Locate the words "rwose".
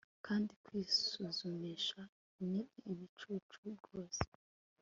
3.79-4.25